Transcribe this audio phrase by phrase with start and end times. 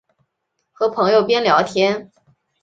[0.71, 2.11] 和朋友边聊天